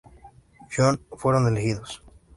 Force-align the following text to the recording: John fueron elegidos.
John 0.71 0.99
fueron 1.15 1.45
elegidos. 1.47 2.01